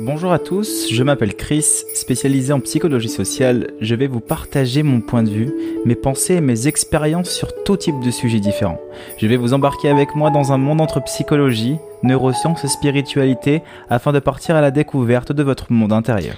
[0.00, 3.72] Bonjour à tous, je m'appelle Chris, spécialisé en psychologie sociale.
[3.80, 5.52] Je vais vous partager mon point de vue,
[5.84, 8.80] mes pensées et mes expériences sur tout type de sujets différents.
[9.16, 14.12] Je vais vous embarquer avec moi dans un monde entre psychologie, neurosciences et spiritualité afin
[14.12, 16.36] de partir à la découverte de votre monde intérieur.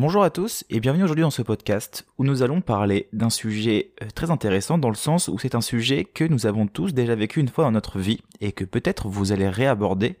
[0.00, 3.90] Bonjour à tous et bienvenue aujourd'hui dans ce podcast où nous allons parler d'un sujet
[4.00, 7.16] euh, très intéressant dans le sens où c'est un sujet que nous avons tous déjà
[7.16, 10.14] vécu une fois dans notre vie et que peut-être vous allez réaborder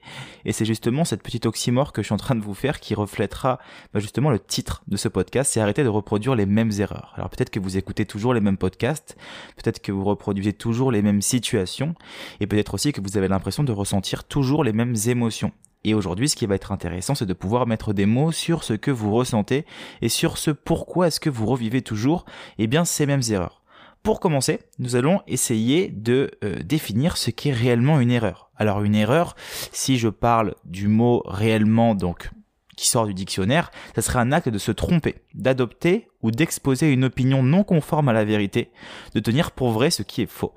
[0.44, 2.96] et c'est justement cette petite oxymore que je suis en train de vous faire qui
[2.96, 3.60] reflètera
[3.94, 7.12] bah, justement le titre de ce podcast, c'est arrêter de reproduire les mêmes erreurs.
[7.14, 9.16] Alors peut-être que vous écoutez toujours les mêmes podcasts,
[9.62, 11.94] peut-être que vous reproduisez toujours les mêmes situations
[12.40, 15.52] et peut-être aussi que vous avez l'impression de ressentir toujours les mêmes émotions.
[15.84, 18.74] Et aujourd'hui, ce qui va être intéressant, c'est de pouvoir mettre des mots sur ce
[18.74, 19.64] que vous ressentez
[20.02, 22.24] et sur ce pourquoi est-ce que vous revivez toujours
[22.58, 23.62] eh bien ces mêmes erreurs.
[24.02, 28.50] Pour commencer, nous allons essayer de euh, définir ce qu'est réellement une erreur.
[28.56, 29.36] Alors une erreur,
[29.72, 32.30] si je parle du mot réellement donc
[32.76, 37.04] qui sort du dictionnaire, ça serait un acte de se tromper, d'adopter ou d'exposer une
[37.04, 38.70] opinion non conforme à la vérité,
[39.14, 40.54] de tenir pour vrai ce qui est faux.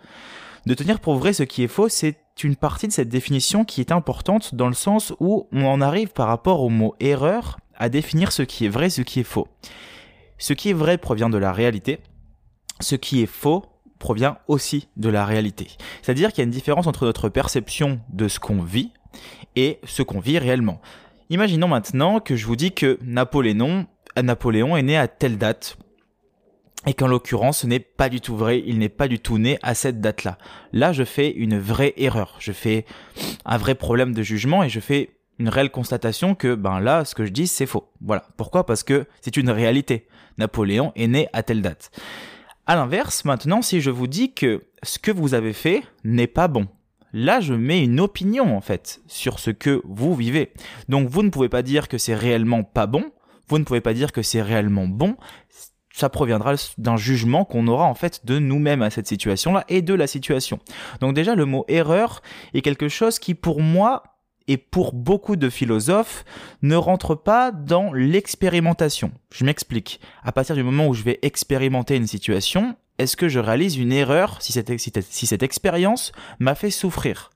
[0.66, 3.82] De tenir pour vrai ce qui est faux, c'est une partie de cette définition qui
[3.82, 7.90] est importante dans le sens où on en arrive par rapport au mot erreur à
[7.90, 9.48] définir ce qui est vrai, ce qui est faux.
[10.38, 12.00] Ce qui est vrai provient de la réalité,
[12.80, 13.66] ce qui est faux
[13.98, 15.68] provient aussi de la réalité.
[16.02, 18.92] C'est-à-dire qu'il y a une différence entre notre perception de ce qu'on vit
[19.56, 20.80] et ce qu'on vit réellement.
[21.30, 23.88] Imaginons maintenant que je vous dis que Napoléon,
[24.22, 25.78] Napoléon est né à telle date
[26.86, 29.58] et qu'en l'occurrence ce n'est pas du tout vrai, il n'est pas du tout né
[29.62, 30.38] à cette date-là.
[30.74, 32.86] Là je fais une vraie erreur, je fais
[33.46, 37.16] un vrai problème de jugement et je fais une réelle constatation que ben là ce
[37.16, 37.90] que je dis c'est faux.
[38.02, 38.26] Voilà.
[38.38, 38.66] Pourquoi?
[38.66, 40.08] Parce que c'est une réalité.
[40.38, 41.92] Napoléon est né à telle date.
[42.68, 46.48] À l'inverse, maintenant si je vous dis que ce que vous avez fait n'est pas
[46.48, 46.68] bon,
[47.14, 50.54] Là, je mets une opinion en fait sur ce que vous vivez.
[50.88, 53.12] Donc vous ne pouvez pas dire que c'est réellement pas bon,
[53.50, 55.18] vous ne pouvez pas dire que c'est réellement bon,
[55.94, 59.94] ça proviendra d'un jugement qu'on aura en fait de nous-mêmes à cette situation-là et de
[59.94, 60.60] la situation.
[61.00, 62.22] Donc déjà le mot erreur
[62.54, 64.04] est quelque chose qui pour moi
[64.48, 66.26] et pour beaucoup de philosophes
[66.62, 69.12] ne rentre pas dans l'expérimentation.
[69.32, 70.00] Je m'explique.
[70.24, 73.92] À partir du moment où je vais expérimenter une situation, est-ce que je réalise une
[73.92, 77.32] erreur si cette, expérience m'a fait souffrir?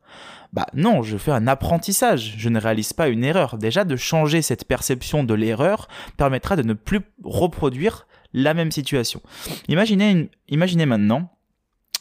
[0.53, 3.57] Bah non, je fais un apprentissage, je ne réalise pas une erreur.
[3.57, 5.87] Déjà, de changer cette perception de l'erreur
[6.17, 9.21] permettra de ne plus reproduire la même situation.
[9.69, 11.31] Imaginez, imaginez maintenant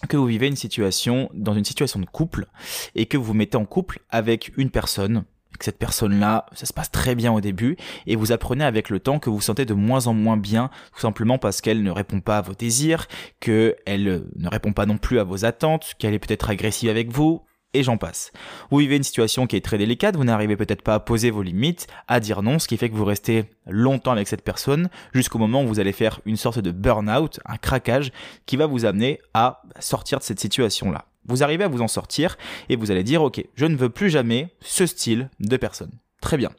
[0.08, 2.46] que vous vivez une situation dans une situation de couple
[2.94, 5.24] et que vous vous mettez en couple avec une personne
[5.56, 7.76] que cette personne-là, ça se passe très bien au début,
[8.08, 10.68] et vous apprenez avec le temps que vous, vous sentez de moins en moins bien,
[10.92, 13.06] tout simplement parce qu'elle ne répond pas à vos désirs,
[13.38, 17.42] qu'elle ne répond pas non plus à vos attentes, qu'elle est peut-être agressive avec vous,
[17.74, 18.32] et j'en passe.
[18.70, 21.42] Vous vivez une situation qui est très délicate, vous n'arrivez peut-être pas à poser vos
[21.42, 25.38] limites, à dire non, ce qui fait que vous restez longtemps avec cette personne jusqu'au
[25.38, 28.12] moment où vous allez faire une sorte de burn-out, un craquage
[28.46, 31.06] qui va vous amener à sortir de cette situation-là.
[31.26, 32.36] Vous arrivez à vous en sortir
[32.68, 35.92] et vous allez dire ok, je ne veux plus jamais ce style de personne.
[36.20, 36.50] Très bien.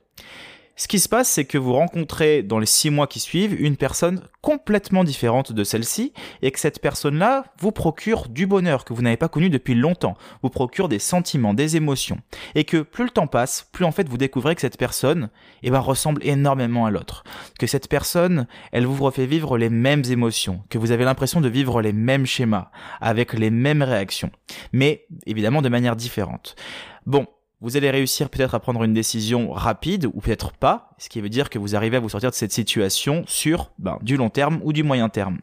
[0.78, 3.78] Ce qui se passe, c'est que vous rencontrez dans les six mois qui suivent une
[3.78, 9.02] personne complètement différente de celle-ci et que cette personne-là vous procure du bonheur que vous
[9.02, 12.18] n'avez pas connu depuis longtemps, vous procure des sentiments, des émotions.
[12.56, 15.30] Et que plus le temps passe, plus en fait vous découvrez que cette personne
[15.64, 17.24] eh ben, ressemble énormément à l'autre,
[17.58, 21.48] que cette personne, elle vous refait vivre les mêmes émotions, que vous avez l'impression de
[21.48, 22.70] vivre les mêmes schémas,
[23.00, 24.32] avec les mêmes réactions,
[24.74, 26.58] mais évidemment de manière différente.
[27.06, 27.28] Bon,
[27.62, 31.30] vous allez réussir peut-être à prendre une décision rapide ou peut-être pas, ce qui veut
[31.30, 34.60] dire que vous arrivez à vous sortir de cette situation sur ben, du long terme
[34.64, 35.40] ou du moyen terme.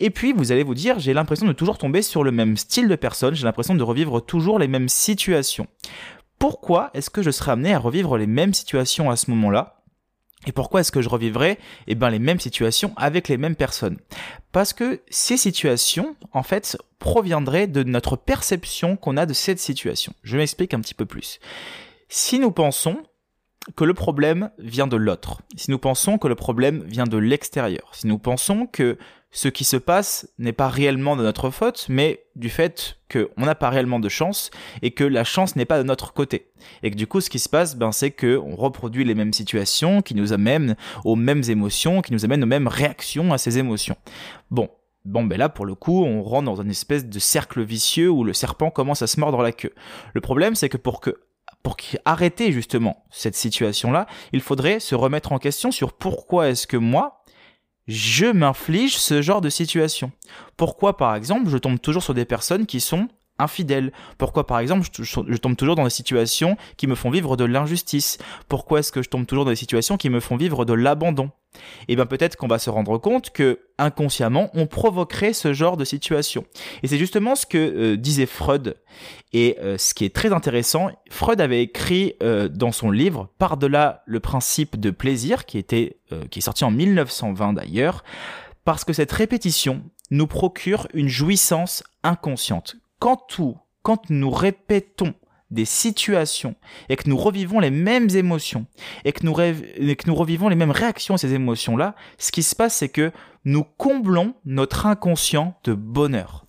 [0.00, 2.88] Et puis vous allez vous dire, j'ai l'impression de toujours tomber sur le même style
[2.88, 5.66] de personne, j'ai l'impression de revivre toujours les mêmes situations.
[6.38, 9.73] Pourquoi est-ce que je serais amené à revivre les mêmes situations à ce moment-là?
[10.46, 13.98] Et pourquoi est-ce que je revivrais eh ben, les mêmes situations avec les mêmes personnes?
[14.52, 20.12] Parce que ces situations, en fait, proviendraient de notre perception qu'on a de cette situation.
[20.22, 21.40] Je m'explique un petit peu plus.
[22.08, 23.02] Si nous pensons
[23.76, 27.90] que le problème vient de l'autre, si nous pensons que le problème vient de l'extérieur,
[27.92, 28.98] si nous pensons que
[29.34, 33.56] ce qui se passe n'est pas réellement de notre faute, mais du fait qu'on n'a
[33.56, 34.50] pas réellement de chance
[34.80, 36.52] et que la chance n'est pas de notre côté.
[36.84, 40.02] Et que du coup, ce qui se passe, ben, c'est qu'on reproduit les mêmes situations
[40.02, 43.96] qui nous amènent aux mêmes émotions, qui nous amènent aux mêmes réactions à ces émotions.
[44.50, 44.70] Bon.
[45.04, 48.24] Bon, ben là, pour le coup, on rentre dans une espèce de cercle vicieux où
[48.24, 49.74] le serpent commence à se mordre la queue.
[50.14, 51.23] Le problème, c'est que pour que
[51.64, 56.76] pour arrêter justement cette situation-là, il faudrait se remettre en question sur pourquoi est-ce que
[56.76, 57.24] moi,
[57.88, 60.12] je m'inflige ce genre de situation.
[60.58, 63.08] Pourquoi, par exemple, je tombe toujours sur des personnes qui sont
[63.38, 67.44] infidèle Pourquoi par exemple je, tombe toujours dans des situations qui me font vivre de
[67.44, 68.18] l'injustice?
[68.48, 71.30] Pourquoi est-ce que je tombe toujours dans des situations qui me font vivre de l'abandon?
[71.82, 75.76] Et eh bien peut-être qu'on va se rendre compte que inconsciemment on provoquerait ce genre
[75.76, 76.44] de situation.
[76.82, 78.76] Et c'est justement ce que euh, disait Freud.
[79.32, 84.02] Et euh, ce qui est très intéressant, Freud avait écrit euh, dans son livre Par-delà
[84.06, 85.98] le principe de plaisir, qui était
[86.30, 88.04] qui est sorti en 1920 d'ailleurs,
[88.64, 89.82] parce que cette répétition
[90.12, 95.14] nous procure une jouissance inconsciente quand tout, quand nous répétons
[95.50, 96.56] des situations
[96.88, 98.66] et que nous revivons les mêmes émotions
[99.04, 99.34] et que nous,
[100.14, 103.12] revivons les mêmes réactions à ces émotions-là, ce qui se passe, c'est que
[103.44, 106.46] nous comblons notre inconscient de bonheur.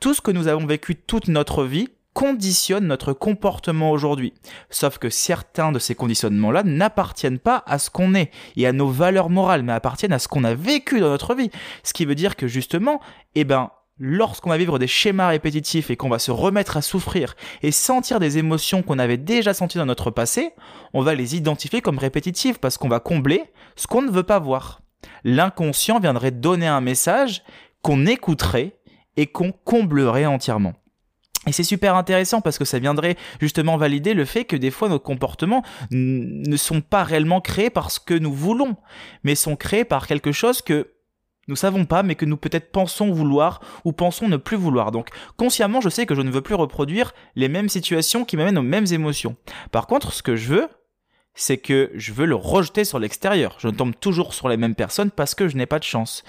[0.00, 4.34] Tout ce que nous avons vécu toute notre vie conditionne notre comportement aujourd'hui.
[4.68, 8.88] Sauf que certains de ces conditionnements-là n'appartiennent pas à ce qu'on est et à nos
[8.88, 11.50] valeurs morales, mais appartiennent à ce qu'on a vécu dans notre vie.
[11.84, 13.00] Ce qui veut dire que justement,
[13.34, 17.34] eh ben, lorsqu'on va vivre des schémas répétitifs et qu'on va se remettre à souffrir
[17.62, 20.50] et sentir des émotions qu'on avait déjà senties dans notre passé,
[20.92, 23.44] on va les identifier comme répétitives parce qu'on va combler
[23.76, 24.80] ce qu'on ne veut pas voir.
[25.24, 27.42] L'inconscient viendrait donner un message
[27.82, 28.76] qu'on écouterait
[29.16, 30.74] et qu'on comblerait entièrement.
[31.46, 34.88] Et c'est super intéressant parce que ça viendrait justement valider le fait que des fois
[34.88, 38.76] nos comportements ne sont pas réellement créés parce que nous voulons,
[39.24, 40.91] mais sont créés par quelque chose que
[41.48, 44.92] nous savons pas, mais que nous peut-être pensons vouloir ou pensons ne plus vouloir.
[44.92, 48.58] Donc, consciemment, je sais que je ne veux plus reproduire les mêmes situations qui m'amènent
[48.58, 49.36] aux mêmes émotions.
[49.72, 50.68] Par contre, ce que je veux,
[51.34, 53.56] c'est que je veux le rejeter sur l'extérieur.
[53.58, 56.24] Je tombe toujours sur les mêmes personnes parce que je n'ai pas de chance.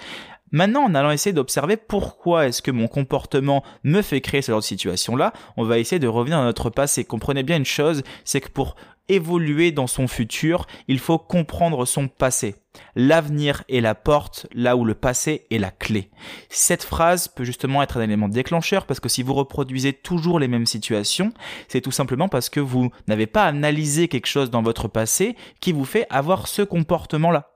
[0.54, 4.60] Maintenant, en allant essayer d'observer pourquoi est-ce que mon comportement me fait créer ce genre
[4.60, 7.04] de situation-là, on va essayer de revenir à notre passé.
[7.04, 8.76] Comprenez bien une chose, c'est que pour
[9.08, 12.54] évoluer dans son futur, il faut comprendre son passé.
[12.94, 16.08] L'avenir est la porte, là où le passé est la clé.
[16.50, 20.46] Cette phrase peut justement être un élément déclencheur parce que si vous reproduisez toujours les
[20.46, 21.32] mêmes situations,
[21.66, 25.72] c'est tout simplement parce que vous n'avez pas analysé quelque chose dans votre passé qui
[25.72, 27.53] vous fait avoir ce comportement-là.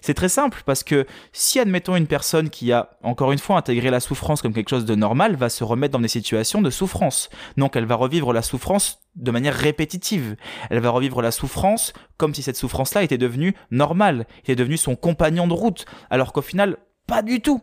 [0.00, 3.90] C'est très simple parce que si admettons une personne qui a encore une fois intégré
[3.90, 7.30] la souffrance comme quelque chose de normal va se remettre dans des situations de souffrance.
[7.56, 10.36] Donc elle va revivre la souffrance de manière répétitive.
[10.70, 14.96] Elle va revivre la souffrance comme si cette souffrance-là était devenue normale, était devenue son
[14.96, 16.76] compagnon de route, alors qu'au final,
[17.06, 17.62] pas du tout.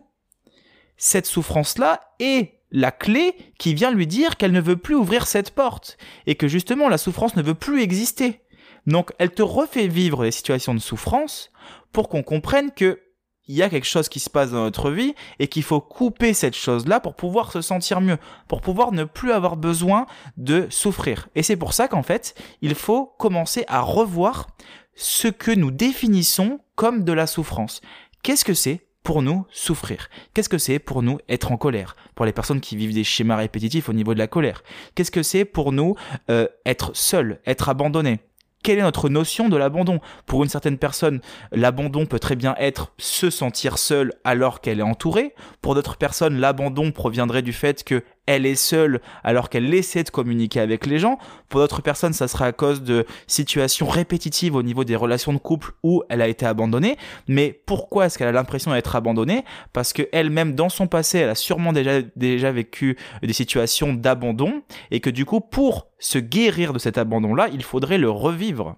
[0.96, 5.52] Cette souffrance-là est la clé qui vient lui dire qu'elle ne veut plus ouvrir cette
[5.52, 5.96] porte
[6.26, 8.40] et que justement la souffrance ne veut plus exister.
[8.86, 11.50] Donc elle te refait vivre des situations de souffrance
[11.92, 13.00] pour qu'on comprenne que
[13.48, 16.34] il y a quelque chose qui se passe dans notre vie et qu'il faut couper
[16.34, 20.06] cette chose-là pour pouvoir se sentir mieux, pour pouvoir ne plus avoir besoin
[20.36, 21.28] de souffrir.
[21.34, 24.48] Et c'est pour ça qu'en fait, il faut commencer à revoir
[24.94, 27.80] ce que nous définissons comme de la souffrance.
[28.22, 30.10] Qu'est-ce que c'est pour nous souffrir?
[30.34, 31.96] Qu'est-ce que c'est pour nous être en colère?
[32.14, 34.62] Pour les personnes qui vivent des schémas répétitifs au niveau de la colère.
[34.94, 35.94] Qu'est-ce que c'est pour nous
[36.28, 38.20] euh, être seul, être abandonné?
[38.62, 40.00] Quelle est notre notion de l'abandon?
[40.26, 41.20] Pour une certaine personne,
[41.52, 45.34] l'abandon peut très bien être se sentir seule alors qu'elle est entourée.
[45.60, 50.10] Pour d'autres personnes, l'abandon proviendrait du fait que elle est seule alors qu'elle essaie de
[50.10, 51.18] communiquer avec les gens.
[51.48, 55.38] Pour d'autres personnes, ça sera à cause de situations répétitives au niveau des relations de
[55.38, 56.98] couple où elle a été abandonnée.
[57.26, 59.44] Mais pourquoi est-ce qu'elle a l'impression d'être abandonnée?
[59.72, 64.62] Parce que elle-même, dans son passé, elle a sûrement déjà, déjà vécu des situations d'abandon
[64.90, 68.76] et que du coup, pour se guérir de cet abandon-là, il faudrait le revivre.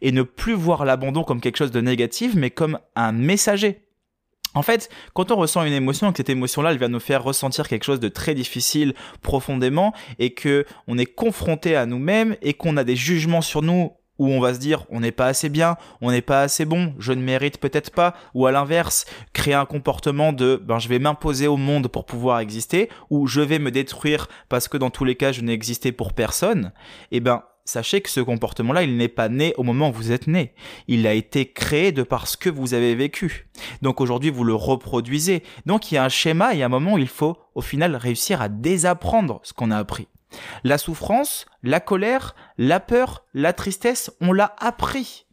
[0.00, 3.85] Et ne plus voir l'abandon comme quelque chose de négatif, mais comme un messager.
[4.56, 7.68] En fait, quand on ressent une émotion, que cette émotion-là, elle va nous faire ressentir
[7.68, 12.78] quelque chose de très difficile profondément, et que on est confronté à nous-mêmes, et qu'on
[12.78, 15.76] a des jugements sur nous où on va se dire on n'est pas assez bien,
[16.00, 19.66] on n'est pas assez bon, je ne mérite peut-être pas, ou à l'inverse, créer un
[19.66, 23.70] comportement de ben je vais m'imposer au monde pour pouvoir exister, ou je vais me
[23.70, 26.72] détruire parce que dans tous les cas je n'ai existé pour personne,
[27.10, 30.12] et eh ben sachez que ce comportement-là, il n'est pas né au moment où vous
[30.12, 30.54] êtes né.
[30.88, 33.48] Il a été créé de par ce que vous avez vécu.
[33.82, 35.42] Donc aujourd'hui, vous le reproduisez.
[35.66, 38.48] Donc il y a un schéma et un moment il faut au final réussir à
[38.48, 40.08] désapprendre ce qu'on a appris.
[40.64, 45.26] La souffrance, la colère, la peur, la tristesse, on l'a appris.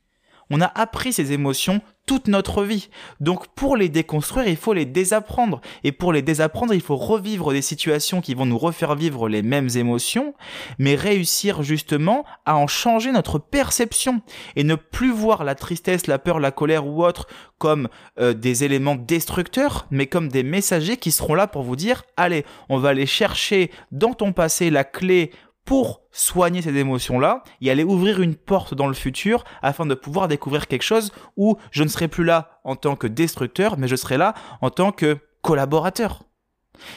[0.50, 2.90] On a appris ces émotions toute notre vie.
[3.20, 5.62] Donc pour les déconstruire, il faut les désapprendre.
[5.84, 9.42] Et pour les désapprendre, il faut revivre des situations qui vont nous refaire vivre les
[9.42, 10.34] mêmes émotions,
[10.80, 14.22] mais réussir justement à en changer notre perception
[14.56, 17.88] et ne plus voir la tristesse, la peur, la colère ou autre comme
[18.20, 22.46] euh, des éléments destructeurs, mais comme des messagers qui seront là pour vous dire, allez,
[22.68, 25.32] on va aller chercher dans ton passé la clé
[25.66, 30.28] pour soigner ces émotions-là et aller ouvrir une porte dans le futur afin de pouvoir
[30.28, 33.96] découvrir quelque chose où je ne serai plus là en tant que destructeur, mais je
[33.96, 36.24] serai là en tant que collaborateur.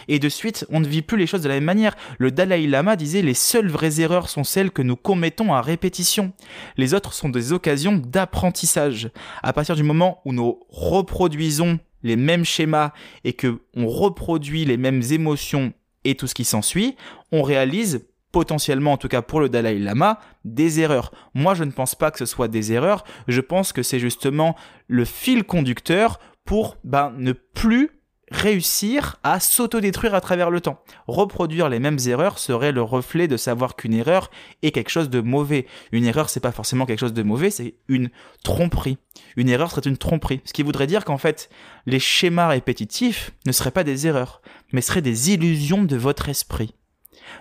[0.08, 1.96] Et de suite, on ne vit plus les choses de la même manière.
[2.18, 6.32] Le Dalai Lama disait les seules vraies erreurs sont celles que nous commettons à répétition.
[6.76, 9.10] Les autres sont des occasions d'apprentissage.
[9.42, 12.92] À partir du moment où nous reproduisons les mêmes schémas
[13.24, 15.72] et que on reproduit les mêmes émotions
[16.04, 16.96] et tout ce qui s'ensuit,
[17.32, 21.10] on réalise potentiellement, en tout cas pour le Dalai Lama, des erreurs.
[21.32, 23.02] Moi, je ne pense pas que ce soit des erreurs.
[23.28, 24.56] Je pense que c'est justement
[24.88, 27.92] le fil conducteur pour ben, ne plus
[28.30, 30.82] réussir à s'autodétruire à travers le temps.
[31.06, 34.30] Reproduire les mêmes erreurs serait le reflet de savoir qu'une erreur
[34.62, 35.64] est quelque chose de mauvais.
[35.90, 38.10] Une erreur, c'est pas forcément quelque chose de mauvais, c'est une
[38.44, 38.98] tromperie.
[39.36, 40.42] Une erreur serait une tromperie.
[40.44, 41.48] Ce qui voudrait dire qu'en fait,
[41.86, 44.42] les schémas répétitifs ne seraient pas des erreurs,
[44.74, 46.74] mais seraient des illusions de votre esprit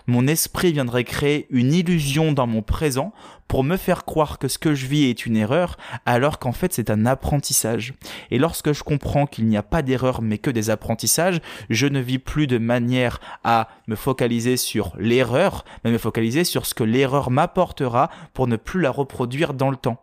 [0.08, 3.14] mon esprit viendrait créer une illusion dans mon présent
[3.48, 6.74] pour me faire croire que ce que je vis est une erreur, alors qu'en fait
[6.74, 7.94] c'est un apprentissage.
[8.32, 12.00] Et lorsque je comprends qu'il n'y a pas d'erreur mais que des apprentissages, je ne
[12.00, 16.84] vis plus de manière à me focaliser sur l'erreur, mais me focaliser sur ce que
[16.84, 20.02] l'erreur m'apportera pour ne plus la reproduire dans le temps.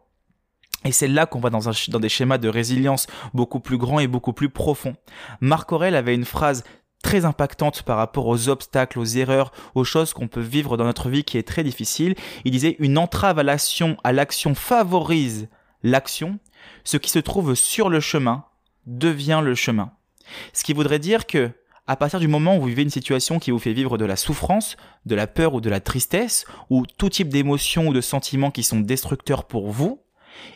[0.85, 1.61] Et c'est là qu'on va dans,
[2.01, 4.97] des schémas de résilience beaucoup plus grands et beaucoup plus profonds.
[5.41, 6.65] Marc Aurel avait une phrase
[7.03, 11.09] très impactante par rapport aux obstacles, aux erreurs, aux choses qu'on peut vivre dans notre
[11.09, 12.15] vie qui est très difficile.
[12.45, 15.49] Il disait une entrave à l'action, à l'action favorise
[15.83, 16.39] l'action.
[16.85, 18.45] Ce qui se trouve sur le chemin
[18.87, 19.93] devient le chemin.
[20.53, 21.51] Ce qui voudrait dire que
[21.89, 24.17] à partir du moment où vous vivez une situation qui vous fait vivre de la
[24.17, 28.53] souffrance, de la peur ou de la tristesse, ou tout type d'émotions ou de sentiments
[28.53, 30.01] qui sont destructeurs pour vous,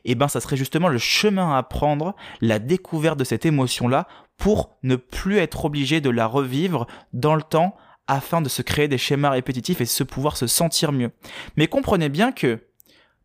[0.04, 4.76] eh ben ça serait justement le chemin à prendre, la découverte de cette émotion-là pour
[4.82, 7.76] ne plus être obligé de la revivre dans le temps
[8.06, 11.10] afin de se créer des schémas répétitifs et se pouvoir se sentir mieux.
[11.56, 12.60] Mais comprenez bien que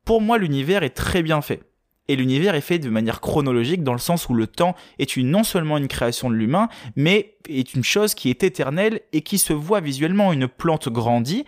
[0.05, 1.61] pour moi l'univers est très bien fait.
[2.07, 5.43] Et l'univers est fait de manière chronologique dans le sens où le temps est non
[5.43, 9.53] seulement une création de l'humain, mais est une chose qui est éternelle et qui se
[9.53, 10.33] voit visuellement.
[10.33, 11.45] Une plante grandit,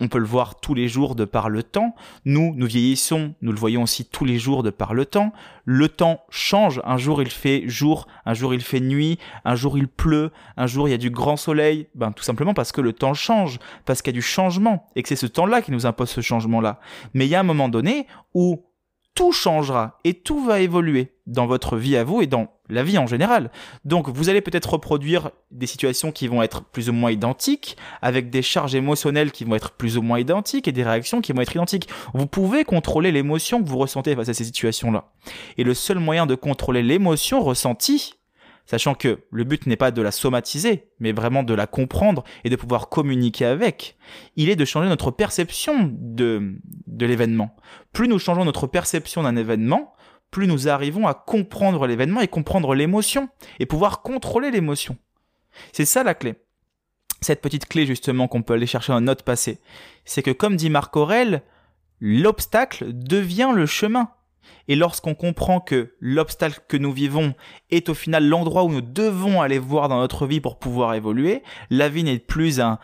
[0.00, 1.94] on peut le voir tous les jours de par le temps.
[2.24, 5.32] Nous, nous vieillissons, nous le voyons aussi tous les jours de par le temps.
[5.64, 6.80] Le temps change.
[6.84, 10.66] Un jour il fait jour, un jour il fait nuit, un jour il pleut, un
[10.66, 11.88] jour il y a du grand soleil.
[11.94, 15.02] Ben, tout simplement parce que le temps change, parce qu'il y a du changement et
[15.02, 16.80] que c'est ce temps-là qui nous impose ce changement-là.
[17.14, 18.64] Mais il y a un moment donné où
[19.14, 22.98] tout changera et tout va évoluer dans votre vie à vous et dans la vie
[22.98, 23.50] en général.
[23.84, 28.30] Donc vous allez peut-être reproduire des situations qui vont être plus ou moins identiques, avec
[28.30, 31.42] des charges émotionnelles qui vont être plus ou moins identiques et des réactions qui vont
[31.42, 31.88] être identiques.
[32.14, 35.12] Vous pouvez contrôler l'émotion que vous ressentez face à ces situations-là.
[35.58, 38.14] Et le seul moyen de contrôler l'émotion ressentie,
[38.64, 42.50] sachant que le but n'est pas de la somatiser, mais vraiment de la comprendre et
[42.50, 43.96] de pouvoir communiquer avec,
[44.36, 46.54] il est de changer notre perception de,
[46.86, 47.54] de l'événement.
[47.92, 49.94] Plus nous changeons notre perception d'un événement,
[50.30, 54.96] plus nous arrivons à comprendre l'événement et comprendre l'émotion, et pouvoir contrôler l'émotion.
[55.72, 56.36] C'est ça la clé.
[57.20, 59.58] Cette petite clé justement qu'on peut aller chercher dans notre passé,
[60.04, 61.42] c'est que comme dit Marc Aurel,
[62.00, 64.10] l'obstacle devient le chemin.
[64.68, 67.34] Et lorsqu'on comprend que l'obstacle que nous vivons
[67.70, 71.42] est au final l'endroit où nous devons aller voir dans notre vie pour pouvoir évoluer,
[71.70, 72.78] la vie n'est plus un,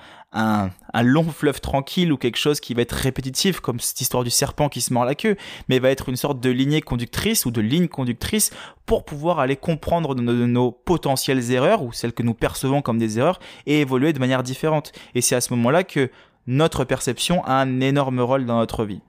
[1.02, 4.68] long fleuve tranquille ou quelque chose qui va être répétitif comme cette histoire du serpent
[4.68, 5.36] qui se mord la queue,
[5.68, 8.50] mais va être une sorte de lignée conductrice ou de ligne conductrice
[8.86, 13.18] pour pouvoir aller comprendre nos, nos potentielles erreurs ou celles que nous percevons comme des
[13.18, 14.92] erreurs et évoluer de manière différente.
[15.14, 16.10] Et c'est à ce moment-là que
[16.46, 19.00] notre perception a un énorme rôle dans notre vie.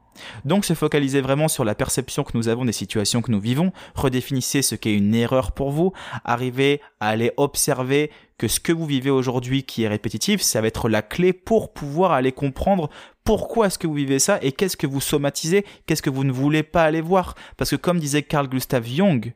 [0.46, 3.72] Donc se focaliser vraiment sur la perception que nous avons des situations que nous vivons,
[3.96, 5.94] redéfinissez ce qu'est une erreur pour vous,
[6.24, 10.68] arrivez à aller observer que ce que vous vivez aujourd'hui qui est répétitif, ça va
[10.68, 12.90] être la clé pour pouvoir aller comprendre
[13.24, 16.32] pourquoi est-ce que vous vivez ça et qu'est-ce que vous somatisez, qu'est-ce que vous ne
[16.32, 17.36] voulez pas aller voir.
[17.58, 19.34] Parce que comme disait Carl Gustav Jung,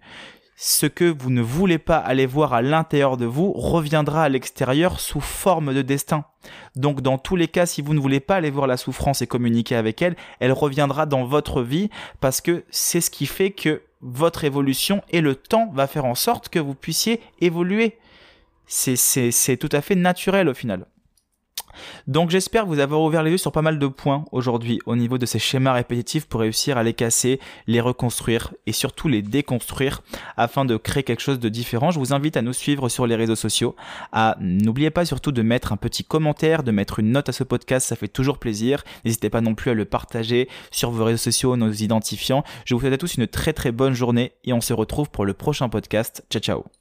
[0.61, 4.99] ce que vous ne voulez pas aller voir à l'intérieur de vous reviendra à l'extérieur
[4.99, 6.25] sous forme de destin.
[6.75, 9.27] Donc dans tous les cas, si vous ne voulez pas aller voir la souffrance et
[9.27, 11.89] communiquer avec elle, elle reviendra dans votre vie
[12.19, 16.15] parce que c'est ce qui fait que votre évolution et le temps va faire en
[16.15, 17.97] sorte que vous puissiez évoluer.
[18.67, 20.87] C'est tout à fait naturel au final.
[22.07, 25.17] Donc j'espère vous avoir ouvert les yeux sur pas mal de points aujourd'hui au niveau
[25.17, 30.01] de ces schémas répétitifs pour réussir à les casser, les reconstruire et surtout les déconstruire
[30.37, 31.91] afin de créer quelque chose de différent.
[31.91, 33.75] Je vous invite à nous suivre sur les réseaux sociaux.
[34.11, 37.43] À n'oubliez pas surtout de mettre un petit commentaire, de mettre une note à ce
[37.43, 38.83] podcast, ça fait toujours plaisir.
[39.05, 42.43] N'hésitez pas non plus à le partager sur vos réseaux sociaux, nos identifiants.
[42.65, 45.25] Je vous souhaite à tous une très très bonne journée et on se retrouve pour
[45.25, 46.25] le prochain podcast.
[46.29, 46.79] Ciao ciao.